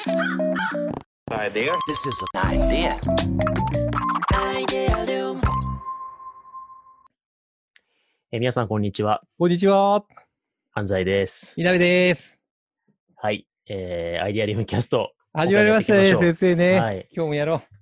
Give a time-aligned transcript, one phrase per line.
[0.00, 1.68] Idea?
[1.86, 2.98] This is an Idea.
[4.32, 5.42] Idealum.
[8.32, 9.20] えー皆さん、こんにちは。
[9.38, 10.06] こんにちは。
[10.72, 11.52] 安西です。
[11.54, 12.40] みです。
[13.14, 13.46] はい。
[13.68, 15.12] えー、アイディアリムキャスト。
[15.34, 16.80] 始まりましたね、今回やっていきましょう先生ね。
[16.80, 17.79] はい今日もやろう。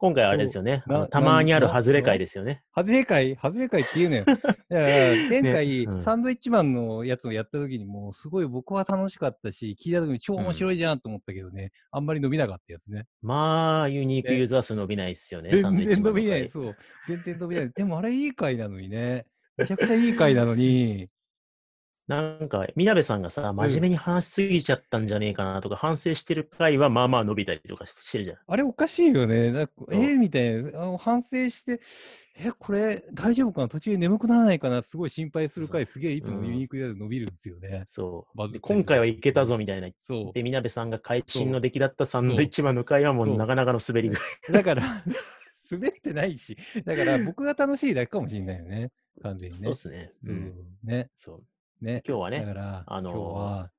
[0.00, 0.84] 今回はあれですよね。
[1.10, 2.62] たまにあるな外れ会ですよね。
[2.74, 4.24] 外れ会外れ会って言うのよ。
[4.30, 4.80] だから、
[5.28, 13.06] 前回、うんサンドイッチマンのやつをやった時にもう、すごい僕は楽しかったし、聞いた時に超面白いじゃんと思ったけどね、あんまり伸びなかったやつね。
[13.22, 15.50] まあ、ユニークユーザー数伸びないですよね。
[15.50, 16.48] 全然伸びない。
[16.48, 16.76] そう。
[17.08, 17.70] 全然伸びない。
[17.70, 19.26] でもあれいい回なのにね。
[19.56, 21.08] めちゃくちゃいい回なのに、
[22.08, 28.36] なんか、みなべさんがさ、真面目に話しすぎちゃったんじゃねえかなとか、反省してる回はまあまあ伸びたりとかしてるじゃん。
[28.46, 29.52] あれおかしいよね。
[29.52, 30.80] なんかうえー、みたいな。
[30.80, 31.80] あの反省して、
[32.38, 33.68] え、これ大丈夫かな？
[33.68, 34.80] 途中で眠くならないかな？
[34.80, 37.84] すごい心配する回、すげえいつもうんユニークで伸びるんですよね。
[37.90, 38.38] そう。
[38.38, 39.90] バズってるで今回はいけたぞみたいな。
[40.06, 40.32] そう。
[40.32, 44.18] で、みなべさんが会心の出来だったサンドイッチマンの回はもそううなかなかの滑り具合。
[44.54, 45.04] だから、
[45.70, 48.92] 滑ってないし、だから僕が楽しいだけかもしれないよね。
[49.22, 49.74] 完全にねそうっ。
[49.74, 50.12] すね。
[50.24, 50.30] う。
[50.30, 50.54] うんん。
[50.84, 51.10] ね。
[51.14, 51.42] そう。
[51.80, 52.02] ね。
[52.06, 53.70] 今日はねだか、ら、あのー今日は、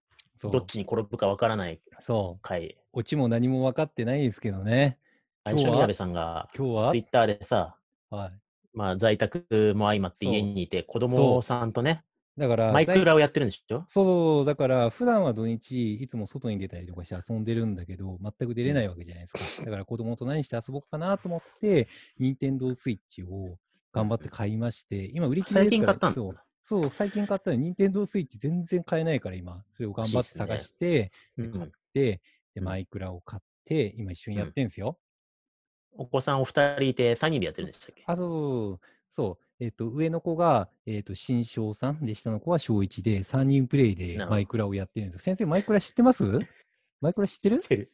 [0.42, 2.39] そうどっちに転ぶかわからないそう。
[2.41, 2.78] 回。
[2.94, 4.97] オチも何も分かってないですけどね。
[5.45, 6.91] 最初今日はみなべさんが今日は？
[6.91, 7.75] ツイッターでさ、
[8.09, 8.31] はい。
[8.73, 12.03] まあ在宅も相まってそう家にいて、子供さんとね、
[12.38, 13.83] だから、マイクラをやってるんでしょ？
[13.88, 19.66] そうそう、だから普段は土日、いつも外に出たりとかして遊んでるんだけど、全く出れないわけじゃないですか。
[19.66, 23.58] だから子供と何して遊ぼうかなと思って、任天堂スイッチを
[23.91, 26.13] 頑張って買いまして、今売り切れですから最近買った
[26.63, 31.51] そう、最近買ったの任天堂スイッチ全然買えないから今、それを頑張って探して、うん。
[31.51, 32.21] 買って、で、
[32.57, 32.63] うん。
[32.66, 34.99] マイクラを買って、今一緒にやってんすよ。
[35.91, 38.03] お子さんお二人いて3人でやってるんでしたっけ？
[38.05, 38.79] あ、そうそう
[39.11, 39.63] そう。
[39.63, 45.35] えっ、と、上の子が、えっ、と、新小3で、下の子は小1で、3人プレイでマイクラをやってるんですよ。
[45.35, 46.23] 先生、マイクラ知ってます？
[47.01, 47.59] マイクラ知ってる？
[47.59, 47.91] 知ってる。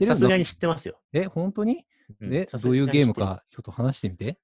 [0.00, 0.06] る？
[0.06, 1.00] さすがに知ってますよ。
[1.12, 1.86] え、本当に？
[2.20, 2.34] うん。
[2.34, 4.38] え、どういうゲームか、ちょっと話してみて。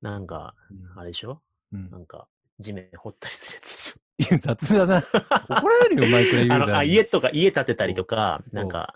[0.00, 0.98] なんか、うん。
[0.98, 1.42] あれでしょ？
[1.72, 1.90] うん。
[1.90, 2.28] なんか、
[2.58, 5.02] 地面掘ったりするやつでしょいや雑だな。
[5.48, 6.64] 怒られるよ、マイクラユーザーに。
[6.64, 8.94] あのあ家とか、家建てたりとか、なんか、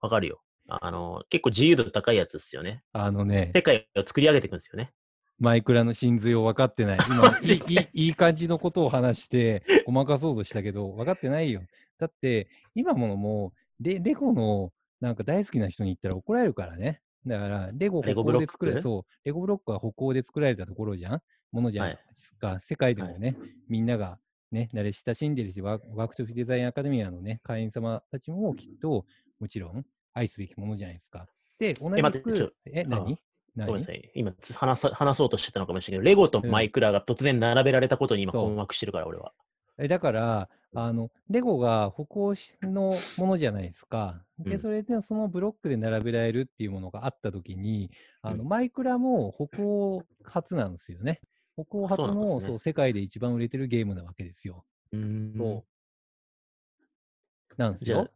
[0.00, 0.40] わかるよ。
[0.68, 2.82] あの、結構自由度高いやつですよね。
[2.92, 4.92] あのね、世界を作り上げていくんですよね。
[5.38, 6.98] マイクラの真髄を分かってない。
[7.08, 11.62] 今 いいいい感じのことを話して、ごまかそうとしたけど、分かってないよ。
[11.98, 17.00] だって、今ものもレ、レゴのなんか大好きな人に言ったら怒られるからね。
[17.26, 21.98] だから、レゴレゴ北欧で作られブロックそう、レゴブロックは北欧で作られたところじゃんものじゃん、はい
[22.38, 22.60] か。
[22.62, 23.36] 世界でもね、
[23.68, 24.18] みんなが
[24.50, 29.04] ね、慣れ親しんでるし、ワークショップデザインアカデミアのね、会員様たちもきっと、
[29.40, 29.84] もちろん
[30.14, 31.26] 愛すべきものじゃないですか。
[31.58, 33.00] で、同じく、え、何？
[33.00, 33.18] ごめん
[33.56, 34.10] 何なさい。
[34.14, 39.32] 今つ話さ、話そうとしてたのかもしれないけど、レゴとマイクラが突然並べられたことに今困惑してるから、俺は。
[39.78, 44.24] えだから、あの、レゴが北欧のものじゃないですか。
[44.38, 47.90] で、うんそれでそのブロックで並べられるっていうものがあったときに、
[48.22, 51.20] あの、うんマイクラも北欧初なんですよね。
[51.56, 54.64] 北欧初の、そうねそう、世界で一番売れてるゲームなわけですよ。
[54.92, 57.56] うーんそう。
[57.56, 58.10] なんですよ。、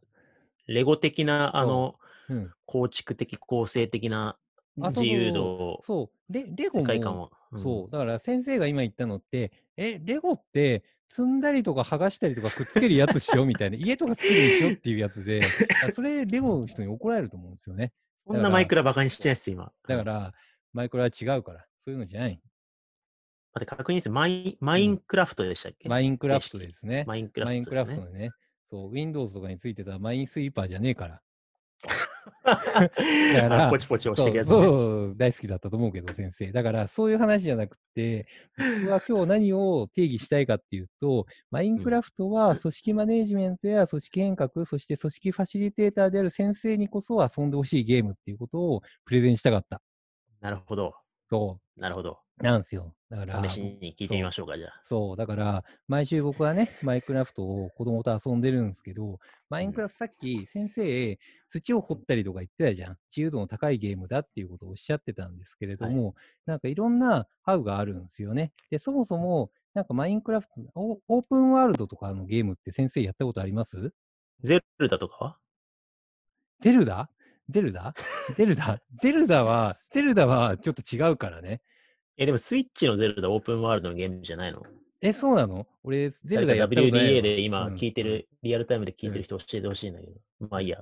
[0.67, 1.99] レゴ的な、あの、
[2.29, 2.51] うん。
[2.65, 4.37] 構築的、構成的な
[4.79, 6.33] あそうそう自由度、そう。
[6.33, 7.29] レレゴも、世界観は。
[7.55, 7.91] んそう。
[7.91, 15.41] だから先生が今言ったのって、え、レゴって積んだりとか剥がしたりとかくっつけるやつしよみたいな、 家とか作るでしょっていうやつで、
[15.85, 17.93] あそれレゴの人に怒られると思うんですよね。
[18.25, 19.65] そんなマイクラバカにしてないです、今。
[19.65, 20.33] うん、だから、
[20.73, 22.41] マイクラは違うから、そういうのじゃない。
[23.53, 24.09] 待って、確認です。
[24.09, 27.03] マイマインクラフトでしたっけ、マインクラフトですね。
[27.05, 27.75] マインクラマインク。
[27.75, 28.31] ラフトのね。
[28.71, 31.21] そう、Windows とかについてたマインスイーパーじゃねえから。
[32.43, 34.53] らあポチポチ押してるやつ、ね。
[34.53, 36.51] そう、大好きだったと思うけど、先生。
[36.51, 49.81] だから、そういう話じゃなくて、僕は今日何を定義したいかっていうと、マインクラフトは組織マネージメントや組織変革、そして組織ファシリテーターである先生にこそ遊んでほしいゲームっていうことをプレゼンしたかった。
[50.41, 50.93] なるほど。
[51.29, 52.22] そなるほど。
[52.39, 52.95] う、なんですよ。
[53.09, 54.81] だから、試しに聞いてみましょうか、じゃあ。
[54.83, 62.97] そう、だから、毎週僕はね、マインクラフトを子供と遊んでるんですけど、マインクラフトさっき先生、土を掘ったりとか言ってたじゃん。
[63.11, 66.15] 自由度の高いゲームだっていうことをおっしゃってたんですけれども、
[66.45, 68.51] なんかいろんなハウがあるんですよね。
[68.71, 73.91] で、そもそも、なんかマインクラフト、オオープンワールドとかのゲームって先生やったことあります？
[74.41, 75.37] ゼルダとかは？
[76.59, 77.09] ゼルダ
[77.49, 77.93] ゼルダ
[78.35, 81.61] ゼルダゼルダは、ゼルダはちょっと違うからね。
[82.17, 84.63] え、でもスイッチのゼルダオープンワールドのゲームじゃないの？
[85.01, 85.67] え、そうなの？
[85.83, 90.13] 俺、ゼルダやったことないわ WDA で今うん聞いてる、リアルタイムで聞いてる人教えてほしいんだけど。
[90.49, 90.81] まあいいや。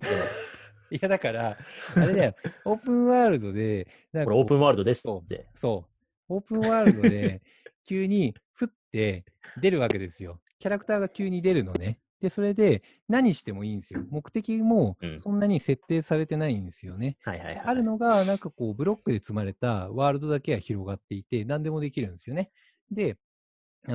[0.90, 1.58] いや、だから、
[1.96, 2.34] あれだよ、
[2.64, 5.34] オープンワールドで、なんかこれオープンワールドですそって。
[5.54, 5.86] う、そ
[6.30, 7.42] う、オープンワールドで、
[7.84, 9.24] 急に、ふって
[9.60, 10.40] 出るわけですよ。
[10.58, 12.00] キャラクターが急に出るのね。
[12.20, 14.04] で、それで何してもいいんですよ。
[14.08, 17.18] 目的もうんそんなに設定されてないんですよね。
[17.22, 17.64] はいはいはい。
[17.64, 22.50] あるのが、なんかこう、ブロックで積まれたワールドだけが広がっていて、何でもできるんですよね。
[22.90, 23.18] で、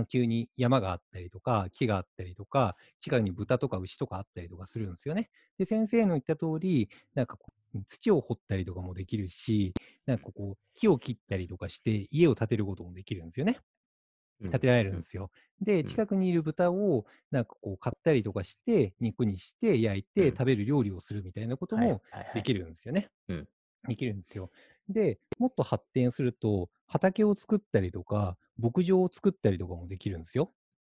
[0.09, 5.29] 急に山があったりとか、木があったりとか、近くに豚とか牛とかあったりとかするんですよね。
[5.57, 9.75] で、先生の言った通り、なんかこう、土を掘ったりとかもできるし、
[10.05, 13.59] なんかこう、木を切ったりとかして、家を建てることもできるんですよね。
[14.39, 15.31] うん建てられるんですよ。
[15.61, 22.03] で、ん近くにいる豚を、なんかこう、買ったりとかして、肉にして、焼いてうん食べる料理をするみたいなことはいも
[22.33, 23.09] できるんですよね。
[23.27, 23.47] うん
[23.87, 24.51] できるんですよ。
[24.89, 30.53] で、もっと発展すると、畑を作ったりとか、牧場を作ったりとかもできるんですよ。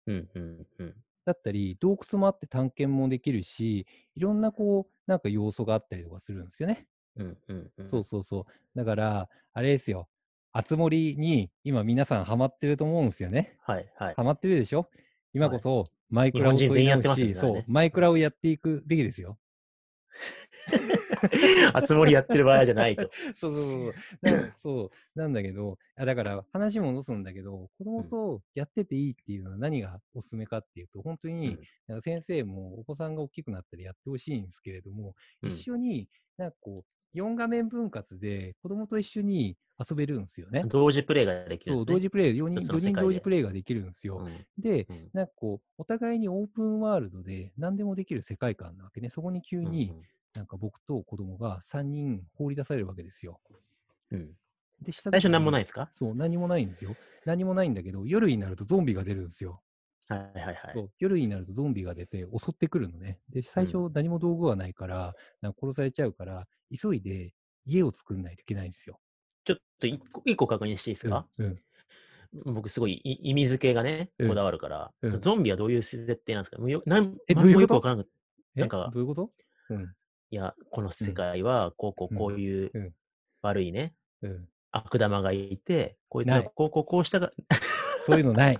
[0.07, 1.03] うんうんうん。
[1.25, 3.85] だったり、洞窟もあって探検もできるし、
[4.15, 6.87] いろんなこう、なんか要素があったりとかするんですよね。
[7.15, 7.87] うんうんうん。
[7.87, 8.77] そうそうそう。
[8.77, 10.09] だから、あれですよ。
[10.53, 13.57] あつ森に今皆さんハマってると思うんですよね。
[13.61, 14.13] はいはい。
[14.15, 14.89] ハマってるでしょ？
[15.33, 19.37] 今こそマイク日ラを本人全員やっ取り直し、てますよねそう、マイクラをやっていくべきですよ。
[21.73, 23.09] あつ森やってる場合じゃないと。
[23.35, 24.37] そうそうそうそう。
[24.45, 31.57] なそうなんだけど、あだから話戻すんだけど、子供とやってていいっていうのは何がおすすめかっていうと、本当に、
[32.01, 40.63] 先生もお子さんが大きくなったらやってほしいんですけれども、うん一緒に、なんかこう、4画面分割で子供と一緒に遊べるんですよね。
[40.67, 41.93] 同時プレイができるんですね。
[41.93, 44.17] 同時プレイ、4人一つ ,4 の世界で人同時プレイができるんですよ。
[44.19, 49.09] うんで、うんなんかこう、お互いにオープンワールドで何でもできる世界観なわけね。
[49.09, 50.01] そこに急に、うん
[50.35, 53.39] なんか僕と子供が3人放り出されるわけですよ。
[54.11, 54.37] うん
[54.83, 55.89] で、最最初何もないですか？
[55.93, 56.95] そう、何もないんですよ。
[57.25, 59.63] 何もないんだけど、夜になるとゾンビが出るんですよ。
[60.09, 60.55] はいはいはい。
[60.73, 63.19] そう、夜になるとゾンビが出て襲ってくるのね。
[63.29, 67.33] で、最初何も道具はないから、なんか殺されちゃうから、急いで
[67.65, 68.99] 家を作んないといけないんですよ。
[69.43, 71.61] ちょっと一個一個確認していいですか、うんうん
[72.45, 76.61] 僕すごいい意味付けがね、うんこだわるから、うんゾンビはどういう設定なんですか？
[76.69, 77.87] よなんえどういうこと？
[78.55, 79.31] なんかどういうこと？
[79.69, 79.93] うん。
[80.29, 82.93] いや、この世界は、こうこうこういううん
[83.41, 84.49] 悪いね、うん。
[84.71, 87.31] 悪玉がいて、こいつなはいこうこうこうしたが、
[88.05, 88.59] そういうのない。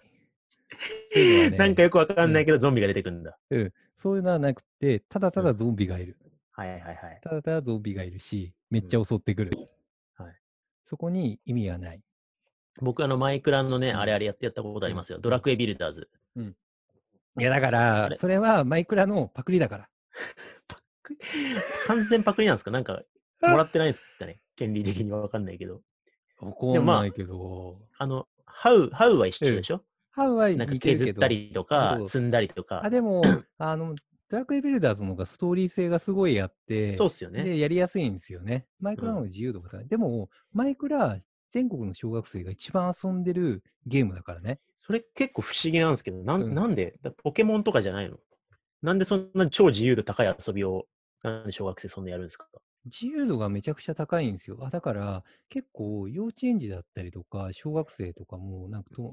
[1.58, 3.38] なんかよくわかんないけど、ゾンビが出てくるんだ。
[3.50, 3.74] うん。
[3.96, 6.18] そういうのはなくて、ただただゾンビがいる。
[6.52, 7.20] はいはいはい。
[7.24, 9.52] ただただゾンビがいるし、めっちゃ襲ってくる。
[10.16, 10.34] はい
[10.86, 12.02] そこに意味はない。
[12.80, 15.18] 僕、あの、マイクラのね、うんあれあれやってやったことありますよ。
[15.18, 16.10] うんドラクエビルダーズ。
[17.40, 19.90] いや、だかあら、れそれはマイクラのパクリだから。
[21.88, 22.72] 完全パクリなんですか？
[22.72, 23.02] なんか、
[23.42, 24.40] もらってないんですかね？
[24.56, 25.82] 権利的にはわかんないけど。
[26.40, 29.84] わかんないけど、あの、ハウ、ハウは一緒でしょ、
[30.18, 30.76] ハウはなんか。
[30.80, 32.90] 削ったりとか積んだりとかあ、。
[32.90, 33.22] でも、
[33.58, 33.96] あの、
[34.30, 37.44] ドラクエビルダーズの方がストーリー性がすごいあって、そうっすよね。
[37.44, 38.68] で、やりやすいんですよね。
[38.80, 39.88] マイクラの方が自由度が高い。
[39.88, 41.18] でも、マイクラ、
[41.50, 44.60] 全国の小学生が一番遊んでるゲームだからね。
[44.82, 46.98] それ結構不思議なんですけど、なん,、うんなんで？
[47.02, 48.18] だポケモンとかじゃないの？
[48.82, 50.88] なんでそんな超自由度高い遊びを、
[51.24, 52.48] なんで小学生そんなやるんですか？
[52.86, 54.58] 自由度がめちゃくちゃ高いんですよ。
[54.62, 59.12] あだから、結構幼稚園児だったりとか、小学生とかも、なんかと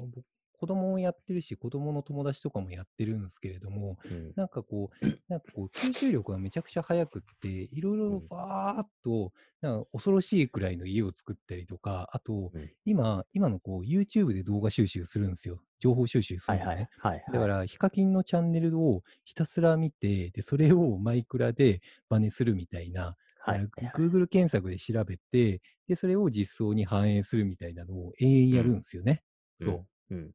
[0.58, 4.32] 子供もやってるし、子供の友達とかもやってるんですけれども、うん。
[4.36, 15.60] なんかこう、なんかこう、吸収力がめちゃくちゃ速くって、いろいろうんバーっと、なんか恐ろしいくらいの家を作ったりとか、あと、うん今、今のこう、YouTube で動画収集するんですよ。
[15.80, 16.88] 情報収集すはいるのね。
[16.98, 17.12] はい。
[17.12, 29.23] はい、だから、ヒカキンのチャンネルをひたすら見て、で、それをマイクラで真似するみたいな、はい、Google 検索で調べて、で、それを実装に反映するみたいなのを永遠やるんですよね。
[29.61, 30.14] うんそう。
[30.14, 30.32] うん。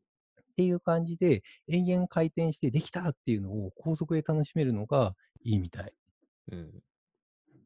[0.60, 5.94] っていう感じで、延々回転してできたっていうのを高速で楽しめるのがいいみたい。
[6.52, 6.84] うん。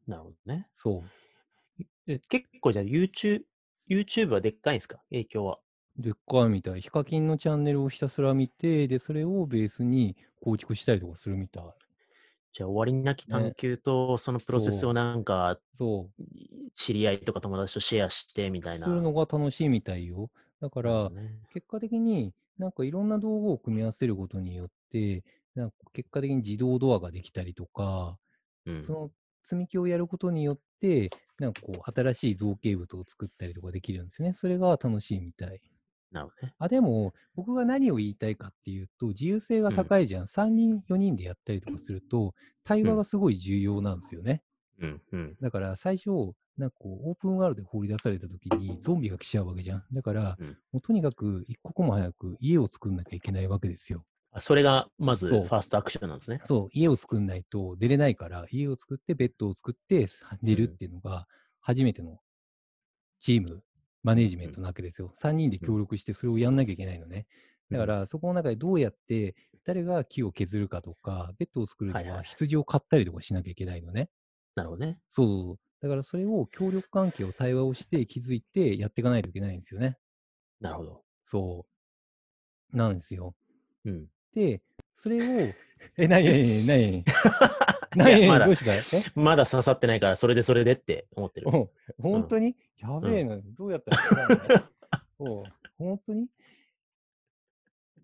[0.06, 0.68] なるほどね。
[0.76, 1.84] そう。
[2.06, 3.42] で結構じゃあ YouTube、
[3.90, 5.02] YouTube はでっかいんですか？
[5.10, 5.58] 影響は。
[5.96, 6.82] でっかいみたい。
[6.82, 11.64] ヒカキンのチャンネルをひたすら見て、で、それをベースに構築したりとかするみたい。
[12.52, 16.22] じゃあ終わりなき探求と、そのプロセスをなんか、そう。
[16.76, 18.86] 知り合いとか友達とシェアしてみたいな。
[18.86, 20.30] そういうのが楽しいみたいよ。
[20.60, 21.10] だから
[21.52, 28.18] 結果的になんかいろんな道具を組み合わせることによって、なんか結果的に自動ドアができたりとか、
[28.66, 34.34] うんその積み木をやることによって、なんかこう、新しい造形物を作ったりとかできるんですね。
[34.34, 35.60] それが楽しいみたい。
[36.10, 36.54] なるほどね。
[36.58, 40.28] あ、でも、僕が何を言いたいかっていうと、自由性が高いじゃん。
[40.28, 42.34] 3人、4人でやったりとかすると、
[42.64, 44.42] 対話がすごい重要なんですよね。
[44.78, 45.38] うんうん。
[45.40, 49.84] だから最初、なんかこう、オープンワールドで放り出された時に、ゾンビが来ちゃうわけじゃん。
[49.92, 54.04] だから、うんもうとにかく一刻も早く家を作んなきゃいけないわけですよ。
[54.32, 56.40] あそれがまずファーストアクションなんですね。
[56.44, 60.08] そう、家を作んないと出れないから、家を作って、ベッドを作って、
[60.42, 61.26] 寝るっていうのが、
[61.60, 62.20] 初めての
[63.20, 63.62] チーム、
[64.02, 65.12] マネージメントなわけですよ。
[65.14, 67.26] 3人で協力してそれをやんなきゃいけないのね。
[67.70, 69.34] だから、そこの中でどうやって
[69.64, 74.10] 誰が木を削るかとか、ベッドを作るには羊を買ったりとかしなきゃいけないのね。
[74.56, 74.98] なるほどね。
[75.08, 75.58] そう。
[75.84, 79.98] だからそれを協力関係を対話をして気づいてやっていかないといけないんですよね。
[80.58, 81.02] なるほど。
[81.26, 81.66] そ
[82.72, 82.74] う。
[82.74, 83.34] なんですよ。
[83.84, 84.06] うん。
[84.34, 84.62] で、
[84.94, 85.20] それを、
[85.98, 87.04] え、なになになにい
[87.94, 88.80] なにやまだどうしたえ？
[89.14, 91.48] まだ刺さってないから、それでそれでって思ってる。
[91.50, 94.64] お本当に、やべえな、どうやったらわかんない
[95.18, 95.44] お
[95.76, 96.28] 本当に？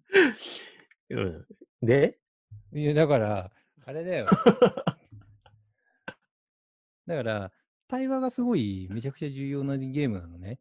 [1.08, 1.46] うん。
[1.80, 2.18] で？
[2.74, 3.50] いや、だから、
[3.86, 4.26] あれだよ。
[7.06, 7.50] だから、
[7.90, 10.60] 対話がすごいめちゃくちゃ重要なゲームなのね。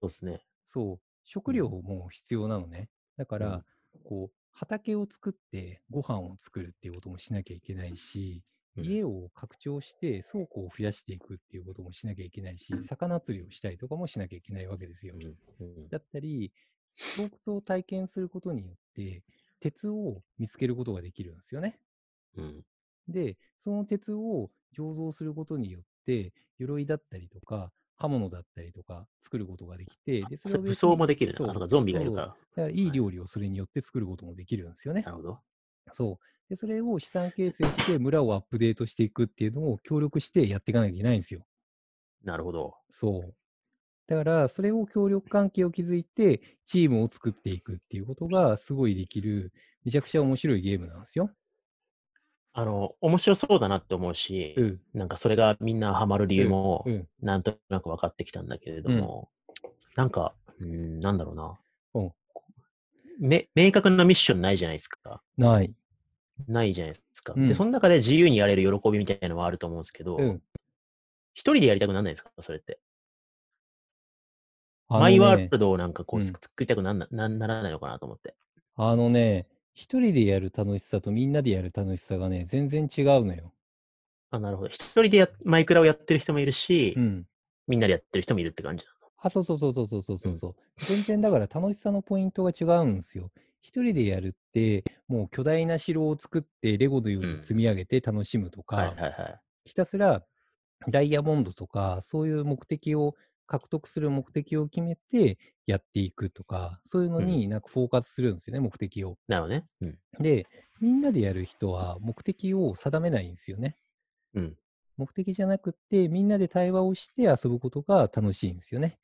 [0.00, 0.40] そうですね。
[0.64, 1.00] そう。
[1.24, 2.88] 食料も必要なのね。
[3.16, 3.64] だから、うん
[4.04, 15.14] こう、畑を作ってご飯を作るっていうこともしなきゃいけないし、うん家を拡張して倉庫を増やしていくっていうこともしなきゃいけないし、魚釣りをしたりとかもしなきゃいけないわけですよ。
[15.90, 16.52] だったり、
[17.16, 19.22] 洞窟を体験することによって、
[19.60, 21.78] 鉄を見つけることができるんですよね。
[22.36, 22.62] うん。
[23.08, 25.88] で、その鉄を醸造することによって、
[26.58, 32.26] 鎧だったりとか、刃物だったりとか作ることができて、で、それを武装もできるそうか、ゾンビがいるから。
[32.28, 35.10] だからいい料理をそれによって作ることもできるんですよねな。
[35.12, 35.42] るほど。
[35.92, 36.26] そう。
[36.50, 41.46] で、それを資産形成して村をアップデートしていくっていうのを協力してやっていかなきゃいけないんですよ。
[42.22, 42.76] なるほど。
[42.90, 43.36] そう。
[44.08, 49.52] だから、それを協力関係を築いて、チームを作っていくっていうことがすごいできる、
[49.84, 51.32] めちゃくちゃ面白いゲームなんですよ。
[52.58, 54.80] あの、面白そうだなって思うし、うん。
[54.94, 57.08] なんかそれがみんなハマる理由もう、ん。
[57.20, 59.28] なんとなく分かってきたんだけれども、
[59.94, 61.44] なんか、うん、なんだろうな。
[61.94, 62.12] うん
[63.18, 65.22] め明確なミッションないじゃないですか。
[65.38, 65.72] ない。
[66.48, 67.32] ないじゃないですか。
[67.36, 70.42] うんで、その中で自由にやれる喜びみたいなのはあると思うんですけど、うん。
[71.34, 72.30] 一人でやりたくなんないですか？
[72.40, 72.78] それって。
[74.88, 78.34] あのマイワーね、ルドをなんかこう、うん作りたくなんななならないのかなと思って。
[78.76, 79.46] あのね、
[79.76, 83.52] 一人でやる楽しさとみんなでやる楽しさがね、全然違うのよ。
[84.30, 84.68] あ、なるほど。
[84.70, 87.26] 一人でやマイクラをやってる人もいるし、うん。
[87.68, 88.86] みんなでやってる人もいるって感じ。
[89.18, 90.50] あ、そうそうそうそうそうそうそう。
[90.50, 93.30] うん、全然だから楽しさのポイントが違うんですよ。
[93.60, 98.94] 一人でやるって、もう巨大な城を作って、レゴのように積み上げて楽しむとか、
[99.66, 100.24] ひたすら
[100.88, 103.14] ダイヤモンドとか、そういう目的を
[103.46, 109.16] 獲得する目的を決めてやっていくとか、そういうのになんかフォーカスするんですよね、目的を。
[109.28, 109.64] なるほどね。
[109.80, 109.98] うん。
[110.20, 110.46] で、
[110.80, 113.76] みんなでやる人は目的を定めないんですよね。
[114.34, 114.56] うん。
[114.96, 118.98] 目的じゃなくって、みんなで対話をして遊ぶことが楽しいんですよね。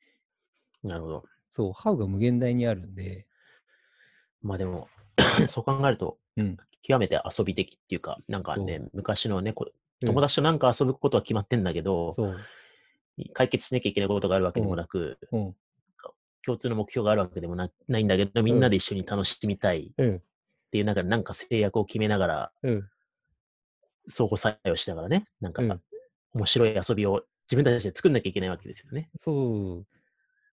[0.83, 1.23] なるほど。
[1.49, 3.27] そう、ハウが無限大にあるんで、
[4.41, 4.87] まあでも、
[5.47, 6.57] そう考えると、うん。
[6.81, 9.53] 極めて遊び的っていうか、なんかねそ、昔のね、
[10.01, 12.37] 友達となんか遊ぶことは決まってんだけど、そう。
[13.33, 15.55] 解決しなきゃいけないことがあるわけでもなく、うん。
[16.45, 20.21] 共通の目標があるわけでもなないんだけど、みんなで一緒に楽しみたいっうん。
[20.71, 22.89] ていう中で、なんか制約を決めながら、うん。
[24.07, 25.81] 相互作用しながらね、なんかうん
[26.33, 29.09] 面白い遊びを自分たちで作んなきゃいけないわけですよね。
[29.17, 29.85] そう。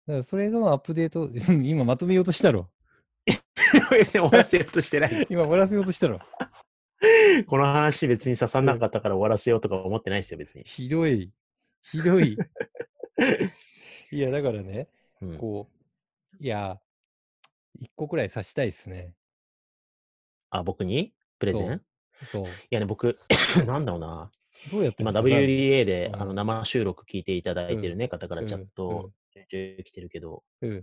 [0.06, 1.30] だからそれがアップデート、
[1.64, 2.68] 今まとめようとしたろ。
[4.04, 5.26] 終わらせようとしてない。
[5.30, 6.20] 今終わらせようとしたろ。
[7.46, 10.64] この話別に刺さんなかったから終わらせようとか思ってないですよ、別に。
[10.64, 11.30] ひどい。
[11.82, 12.36] ひどい。
[14.12, 14.88] いや、だからね、
[15.20, 15.68] うん、こ
[16.40, 16.80] う、いや、
[17.80, 19.14] 一個くらいさしたいですね。
[20.50, 21.14] あ、僕に？
[21.38, 21.74] プレゼン？
[22.22, 22.46] いそう。
[22.70, 23.18] やね、僕、
[23.66, 24.32] なんだろうな。
[24.70, 29.12] どうやって今、WDA で、うんあの生収録聞いていただいてるね、方からうんチャット
[29.48, 30.82] 中来てるけど、うん。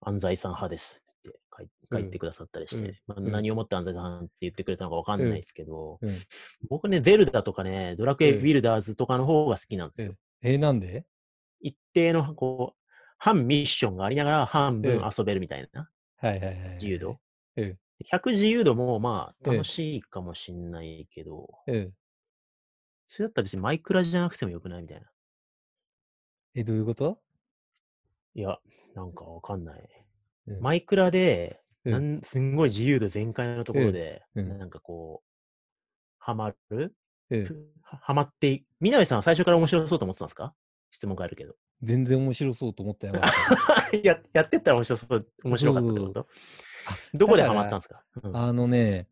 [0.00, 6.16] 安西さん派ですって書い書いてくださったりして、まあ、うん何をもって安西さんって言ってくれたのかわかんないですけど、うん。
[6.68, 10.10] 僕ね、ゼルダとかね、ドラクエうんビルダーズとかの方が好きなんですよ。
[10.10, 11.04] うんえーなんで？
[11.60, 15.88] 一定の、こう、半ミッションがありながら半分うん遊べるみたいな
[16.18, 16.74] はいはいはいはい。
[16.74, 17.18] 自由度。
[17.56, 17.78] うん。
[18.12, 21.92] 100自由度もまあうん楽しいかもしんないけど、うん。
[23.06, 25.06] それだったら別にマイクラじゃなくてもよくないみたいな。
[26.54, 27.18] え、どういうこと？
[28.34, 28.58] いや、
[28.94, 29.88] なんかわかんない。
[30.48, 35.28] うんマイクラで、うんなんすんごい自由度全開のところで、なんかこう、
[36.18, 36.94] ハマる、
[37.30, 37.44] うん。
[37.82, 40.54] ははまってい、みなべさんは最初から面白そうと思ってたんですか？
[40.90, 41.54] 質問変えるけど。
[41.82, 43.14] 全然面白そうと思ったよ。
[44.02, 46.20] ややってったら面白そう、面白かったってこと？
[46.86, 49.08] あどこでハマったんですか、うんあのね、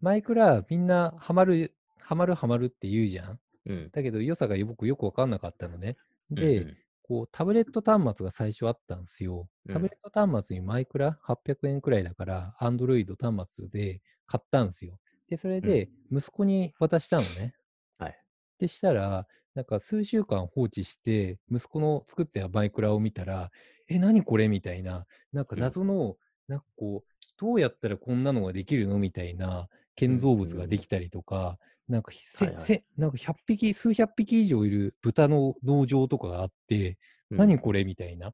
[0.00, 3.40] マイクラみんなハマる、ハマるハマるって言うじゃん。
[3.66, 3.90] うん。
[3.90, 5.96] だけど良さが僕よくわかんなかったのね。
[6.30, 6.76] うんで、うん
[7.10, 9.48] こうタブレット端末が最初あったんですよ。
[9.66, 15.00] うんタブレット端末にマイクラ？800円くらいだから、アンドロイド端末で買ったんですよ。
[15.28, 17.56] で、それで息子に渡したのね。
[17.98, 18.16] はい。
[18.60, 19.26] でしたら、
[19.56, 23.50] なんか数週間放置して、息子の作ったマイクラを見たら、
[23.88, 24.46] え、何これ？
[24.46, 29.00] みたいな、なんか謎の、なんかこう、どうやったらこんなのができるの？
[29.00, 31.58] みたいな建造物ができたりとか、
[31.90, 36.98] なんかせ、はいはいせなんか100匹、数百匹以上いる豚の農場とかがあって、
[37.30, 37.84] 何これ？
[37.84, 38.32] みたいな。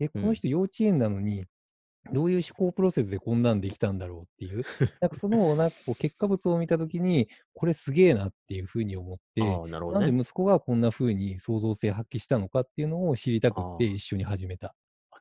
[0.00, 1.46] え、この人幼稚園なのに、
[2.12, 4.64] どういう思考プロセスでこんなんできたんだろうっていう、
[5.00, 9.92] なんかそのなんかこう結果物を見たときに、これすげえなっていうふうに思って、なね。
[9.92, 14.74] なんで息子がこんな風に創造性発揮したのかっていうのを知りたくって一緒に始めた。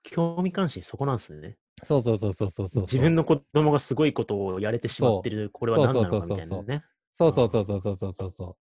[0.04, 1.58] 興味関心そこなんですね。
[1.84, 2.84] そうそうそうそうそうそう。
[2.84, 6.44] 自分の子供がすごいことをやれてしまってる、これは何なのかみたいなね。
[6.44, 7.62] そうそうそうそうそうそうそ
[8.28, 8.58] うそ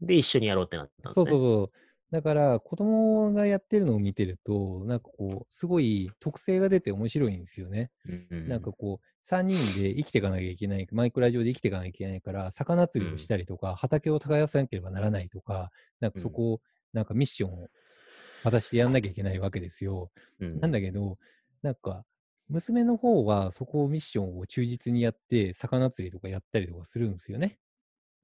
[0.00, 1.14] で、一緒にやろうってなったんう。
[1.14, 1.32] ですね。
[1.32, 1.78] そうそうそう。
[2.12, 7.90] だから子供がやってるのを見てると、なんかこう、すごい特性が出て面白いんですよね。
[8.04, 16.60] うんうんなんかこう、3人で生きていかなきゃいけない、マイクラ上で生きていかなきゃいけないから、魚釣りをしたりとか、畑を耕さなければならないとか、なんかそこを、
[16.94, 17.68] なんかミッションを
[18.42, 20.12] 果たしてやんなきゃいけないわけですよ。
[20.40, 21.18] うんなんだけど、
[21.62, 22.06] なんか、
[22.48, 27.58] 娘の方はそこをミッションを忠実にやって、魚釣りとかやったりとかするんですよね。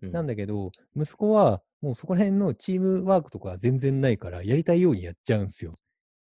[0.03, 5.73] うんなんだけど、息子はもうそこら辺のチームワークとか全然ないから、やりたいようにやっちゃうんですよ。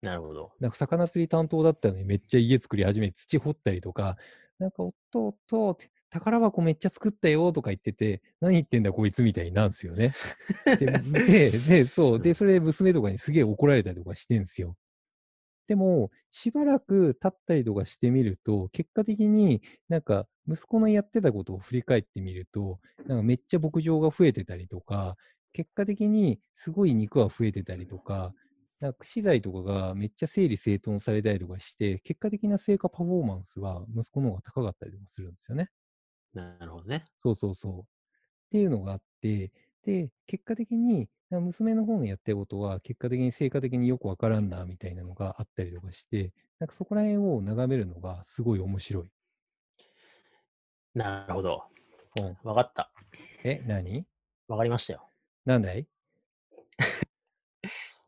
[0.03, 0.53] なるほど。
[0.61, 4.17] なんか魚釣り担当だったのにめっちゃ家作り始めて土掘ったりとか、
[4.59, 10.14] なんか、おっとおって、宝箱めっちゃ作ったよとか言ってて、何言ってんだこいつみたいになるんですよね。
[10.64, 10.87] で、
[11.26, 12.21] で、でそう。
[12.21, 14.76] で、それで娘とかにすげえ怒られたりとかしてんですよ。
[15.66, 25.16] でも、しばらく経ったりとかしてみると、結果的になんか息子のやってたことを振り返ってみると、なんかめっちゃ牧場が増えてたりとか、
[25.52, 28.35] 結果的にすごい肉は増えてたりとか、
[28.80, 35.71] なんか資材とかがめっちゃ整理整頓されたりとかして、結果的な成果パフォーマンスは息子の方が高かったりとかするんですよね。
[36.35, 37.04] なるほどね。
[37.18, 37.80] そうそうそう。
[37.83, 37.85] っ
[38.50, 39.52] ていうのがあって、
[39.85, 49.11] で、結果的に、な娘の方のやってることは、結果的に成果的によくわからんな、みたいなのがあったりとかして、なんかそこら辺を眺めるのがすごい面白い。
[50.95, 51.64] なるほど。
[52.21, 52.91] うん、わかった。
[53.43, 54.07] え、何？
[54.49, 55.09] わかりましたよ。
[55.45, 55.81] なんだい？
[55.83, 55.87] い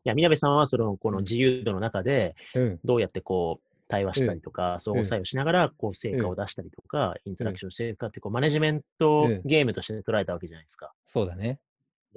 [0.03, 10.93] や、みなべさんはその、このうん自由度の中で、うん、どうやってこう、対話したりとか、相互作用しながら、こう、成果を出したりとか、インタラクションしていくかって、こう、マネジメントうんゲームとして捉えたわけじゃないですか。
[11.05, 11.59] そうだね。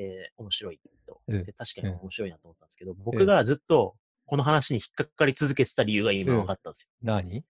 [0.02, 1.20] で、面白いと。
[1.28, 6.38] うんで、確かにうん面白いなと思ったんですけど、僕がずっと、この話に引っかかり続けてた理由が今うん。
[6.40, 7.42] 分かったんです何よ。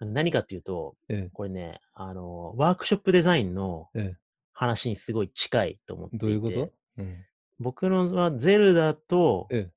[0.00, 0.30] 何？
[0.32, 4.16] かっていうと、うん、これね、あの、ワークショップデザインのうん。
[4.52, 6.70] 話にすごい近いと思っていて、どういうこと？
[6.98, 7.24] うん、
[7.60, 9.72] 僕のはゼルダとうん、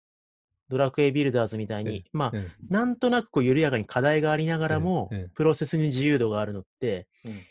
[0.68, 7.42] ドラクエビルダーズみたいに、まあ、うん、なんとなくこう緩やかに課題がありながらも、プロセスに自由度があるのって、うん。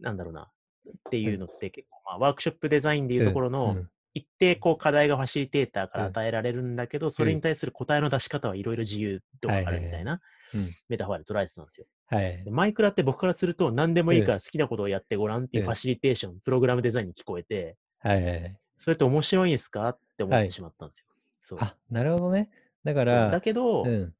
[0.00, 0.50] なんだろうな、
[0.90, 3.90] っていうのって結構、まあ、ワークショップデザインでいうところの、うん。
[4.14, 6.10] 一定こう課題がファシリテーターからうん。
[6.10, 10.20] 与えられるんだけど、それに対する答えの出し方はいろいろ自由度があるみたいな
[10.54, 10.70] うん。
[10.88, 11.86] メタファーで捉えてたんですよ。
[12.06, 12.50] はいで。
[12.50, 14.26] マイクラって僕からすると何でもいいうん。
[14.26, 18.56] から好きなことをやってごらんっていううんファシリテーション、プログラムデザインに聞こえて、はい。
[18.78, 20.46] それって面白いんですかって思っはい。
[20.46, 21.06] てしまったんですよ。
[21.42, 21.58] そう。
[21.60, 22.48] あ、なるほどね。
[22.84, 24.14] だから、だけど、うん、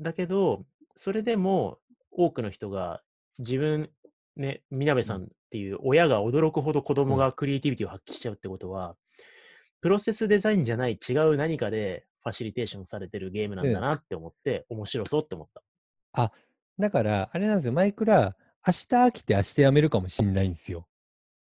[0.00, 0.64] だけど、
[0.96, 1.78] それでも
[2.10, 3.02] 多くの人が
[3.38, 3.90] 自分、
[4.38, 8.96] ね、みなべさんっていう親が驚くほど子供がクリエイティビティを発揮しちゃうってことは、
[9.80, 15.48] プロセスデザインじゃない違う何かでファシリテーションされてるゲームなんだなって思って、面白そうって思っ
[16.14, 16.32] た。
[16.78, 20.86] だから、あれなんですよ、マイクラ、明日飽きて明日やめるかもしんないんですよ。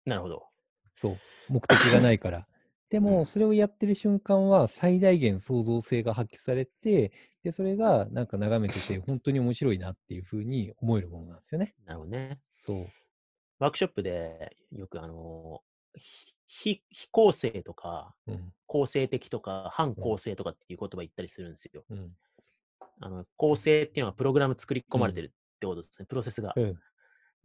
[0.05, 0.47] なるほど。
[0.95, 1.19] そう。
[1.49, 2.47] 目的がないから。
[2.91, 11.75] でうも、んそれをやってる瞬間は最大限創造性が発揮されて、で、それがなんか眺めてて、本当に面白いなっていうふうに思えるものなんですよね。
[11.85, 12.41] なるほどね。
[12.65, 12.87] そう。
[13.59, 15.61] ワークショップでよくあの
[16.47, 18.53] 非非構成とかうん。
[18.67, 21.85] 構成的とか反構成とかっていう言葉言ったりするんですよ。
[21.91, 22.11] うん。
[23.01, 26.53] あの構成っていうのはプログラム作り込まれてるってことですね、プロセスが。
[26.57, 26.79] うん。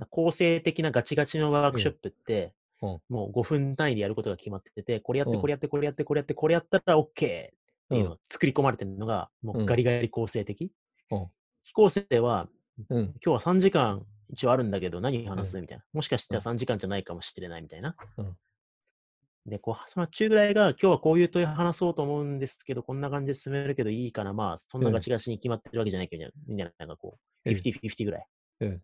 [0.10, 7.51] 構成的なガチガチのワークショップって、うんもう5分単位でやることが決まってて、これやって、うんこれやって、これやって、これやって、これやったら OK って
[7.91, 10.71] いうのが作り込まれてるのが、もううんガリガリ構成的。
[11.12, 11.27] うん
[11.63, 12.47] 非構成は、
[12.89, 13.03] うん。
[13.23, 15.61] 今日は3時間一応あるんだけど、何話す？
[15.61, 15.83] みたいな。
[15.93, 17.95] もしかしたらう3時間じゃないかもしれないみたいな。
[18.17, 18.37] うん
[19.45, 28.27] で、こう、その中ぐらいが、今日はこういう問い話そうと思うんですけど、こんな感じで進めるけどいいかな、まあ、そんなガチガチに決まってるわけじゃないけど、みたいな、なんかこう、うん50-50ぐらい。
[28.59, 28.81] うん。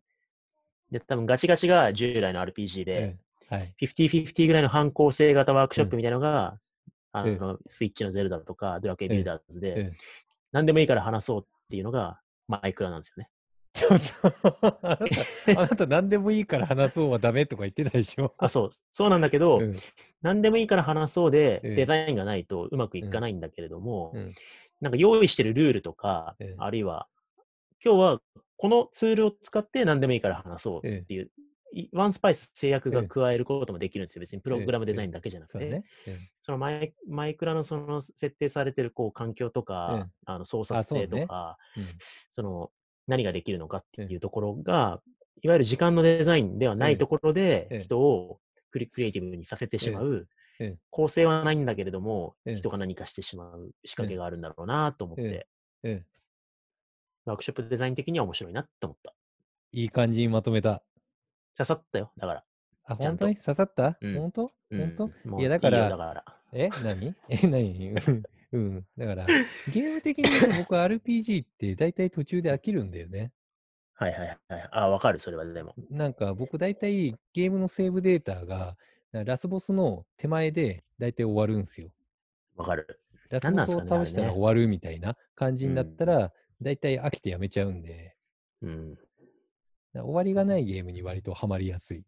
[0.89, 3.19] で、多分ガチガチが従来の RPG うで、ん。
[3.53, 3.75] はい。
[3.79, 6.57] 50-50ぐらいの反抗性型ワークショップうんみたいなのが、
[7.11, 9.93] あうんの、スイッチのゼルダとか、ドラクエビルダーズで、うん
[10.51, 13.29] 何でもいいから話そうっていうのが、マイクラなんですよね。
[13.75, 18.33] ちょっとあなた、あなた何でもいいから話そうはダメとか言ってたでしょ？
[18.37, 18.69] あ、そう。
[18.93, 19.75] そうなんだけど、うん。
[20.21, 21.75] 何でもいいから話そうで、うん。
[21.75, 24.33] デザインがないとうまくいかないんだけれども、うん。
[24.79, 26.55] なんか用意してるルールとか、うん。
[26.57, 27.07] あるいは、
[27.83, 28.21] 今日は
[28.57, 31.29] このツールを使って何でもいいから話そうっていう、
[31.73, 34.21] いワンスパイス制約が加えることもできるんですよ。
[34.21, 35.83] 別にプログラムデザインだけじゃなくて。
[36.39, 40.11] そのマイマイクラのその設定されてるこう環境とか、うん。
[40.25, 41.87] あの操作性とか、うん。
[42.31, 42.71] その
[43.07, 45.01] 何ができるのかっていうところが、
[45.41, 48.39] いわゆる時間のデザインではないところうんで人を
[48.71, 50.07] クリクリエイティブにさせてしまう、
[50.59, 55.47] うん構成はないんだけれども、うん人が何かしてしまう仕掛けがあるんだろうなと思って、
[55.83, 56.05] うん
[57.25, 59.13] ワークショップデザイン的には面白いなと思った。
[59.71, 60.83] いい感じにまとめた。
[61.57, 62.43] 刺さったよ、だから。
[62.85, 63.97] あ、本当に刺さった？
[63.99, 64.13] うん。
[64.15, 64.51] 本当？
[64.69, 64.95] うん。
[64.95, 66.23] 本当いやだからよだから。
[66.53, 66.69] え？
[66.83, 67.15] 何？
[67.29, 67.95] え何？
[68.55, 68.85] うんうん。
[68.97, 69.25] だから、
[69.71, 73.31] ゲーム的に言うと僕 RPG って大体途中で飽きるんだよね。
[73.93, 74.69] はいはいはい。
[74.71, 75.75] あ、わかる、それはでも。
[75.89, 78.77] なんか僕大体ゲームのセーブデータが
[79.11, 81.89] ラスボスの手前で大体終わるんですよ。
[82.55, 82.99] わかる。
[83.29, 88.15] ラスボスを倒したら終わるみたいな感じになったら、大体飽きてやめちゃうんで、
[88.61, 88.97] うん。
[89.93, 92.03] 終わりがないゲームに割とハマりやすい。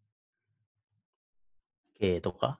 [1.98, 2.58] 経営とか？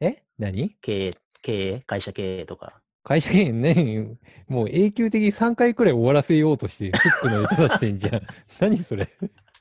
[0.00, 0.22] え？
[0.38, 0.76] 何？
[0.80, 1.10] 経営、
[1.42, 2.80] 経営会社経営とか。
[3.06, 4.16] 会社員ね、
[4.48, 8.22] もう永久的に3回くらい終わらせようとして、フックのネタ出してんじゃん。
[8.58, 9.08] 何それ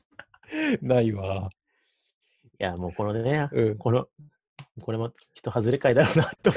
[0.82, 1.52] ないわ。
[2.60, 3.78] いや、もうこのね、うん。
[3.78, 4.08] この、
[4.82, 6.50] これも人外れ会だろうなと。
[6.50, 6.56] も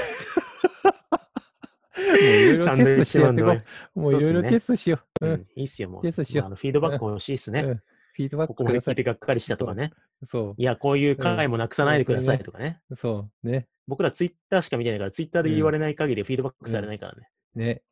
[2.10, 4.00] ういろいろテストしてやってこチマンの、う。
[4.00, 5.46] もういろいろテストしよう。
[5.56, 6.02] いいっすよ、もう。
[6.02, 7.60] テストしようフィードバック欲しいっすね。
[7.60, 7.82] うん
[8.18, 8.80] フィードバッここまで。
[8.80, 9.92] 聞いてがっかりしたとかね。
[10.24, 12.80] そいや、こういう回もなくさないでくださいとかね。
[12.90, 12.96] う。
[12.96, 13.46] そう。
[13.46, 13.68] ね。
[13.86, 17.28] 僕らツイッターしか見てないから、ツイッターで言われない限りフィードバックされないからね。
[17.54, 17.82] ね。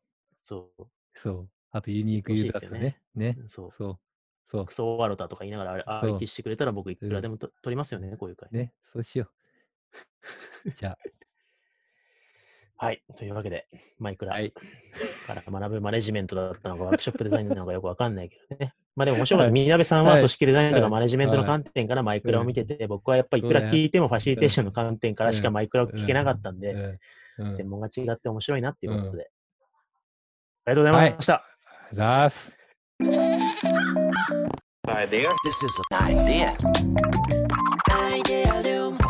[0.43, 0.87] そう。
[1.15, 1.49] そう。
[1.71, 3.01] あとユニークユーザー数ね。
[3.15, 3.39] ね。
[3.47, 3.71] そう。
[3.79, 3.99] そう。
[4.51, 4.75] そうク。
[4.75, 8.49] ソワロタとか言いながらあそう相手してくれたら僕いくらでもと取りますよね、こういう回。
[8.51, 8.73] ね。
[8.93, 9.31] そうしよ
[10.65, 10.71] う。
[10.73, 10.99] じゃ
[12.79, 13.03] はい。
[13.17, 13.67] というわけで、
[13.99, 14.29] マイクあ。
[14.29, 14.53] ラはい。
[15.27, 18.75] から学ぶマネジメントだったのか、ワークショップデザインなのかよくわかんないけどね。
[18.95, 19.51] まあでも面白かった。
[19.53, 26.99] はいみなべさんははい組織デザインとはいかマネジメントの観点からマイクラを見てて、僕はやっぱりいくら聞いてもファシリテーションの観点からしかマイクラを聞けなかったんで。
[27.39, 29.31] 専門が違って面白いなっていうことで。
[30.65, 31.45] ありがとうございました。
[31.93, 32.57] ザース。
[35.45, 36.57] This is an idea.
[37.91, 39.06] Idea.